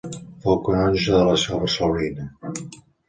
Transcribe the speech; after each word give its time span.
Fou 0.45 0.55
canonge 0.69 1.13
de 1.17 1.19
la 1.27 1.35
seu 1.43 1.61
barcelonina. 1.65 2.27